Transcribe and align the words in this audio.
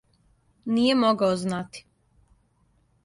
Није 0.77 0.95
могао 1.03 1.35
знати. 1.43 1.85